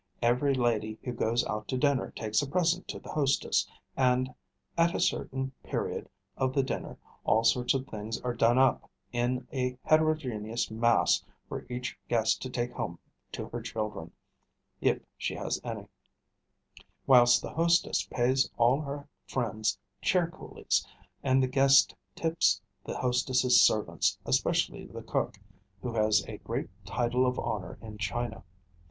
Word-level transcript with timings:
Every 0.23 0.55
lady 0.55 0.97
who 1.03 1.13
goes 1.13 1.45
out 1.45 1.67
to 1.67 1.77
dinner 1.77 2.09
takes 2.09 2.41
a 2.41 2.47
present 2.49 2.87
to 2.87 2.97
the 2.97 3.11
hostess; 3.11 3.67
and 3.95 4.33
at 4.75 4.95
a 4.95 4.99
certain 4.99 5.51
period 5.61 6.09
of 6.37 6.55
the 6.55 6.63
dinner 6.63 6.97
all 7.23 7.43
sorts 7.43 7.75
of 7.75 7.85
things 7.85 8.19
are 8.21 8.33
done 8.33 8.57
up 8.57 8.89
in 9.11 9.47
a 9.53 9.77
heterogeneous 9.83 10.71
mass 10.71 11.23
for 11.47 11.67
each 11.69 11.99
guest 12.09 12.41
to 12.41 12.49
take 12.49 12.71
home 12.71 12.97
to 13.33 13.47
her 13.49 13.61
children, 13.61 14.11
if 14.81 14.99
she 15.19 15.35
has 15.35 15.61
any; 15.63 15.87
whilst 17.05 17.43
the 17.43 17.53
hostess 17.53 18.03
pays 18.09 18.49
all 18.57 18.81
her 18.81 19.07
friends' 19.27 19.77
chair 20.01 20.27
coolies, 20.31 20.83
and 21.21 21.43
the 21.43 21.47
guest 21.47 21.93
tips 22.15 22.59
the 22.83 22.97
hostess's 22.97 23.61
servants, 23.61 24.17
especially 24.25 24.87
the 24.87 25.03
cook, 25.03 25.39
who 25.83 25.93
has 25.93 26.25
a 26.27 26.39
great 26.39 26.69
title 26.87 27.23
of 27.23 27.37
honour 27.37 27.77
in 27.83 27.99
China. 27.99 28.43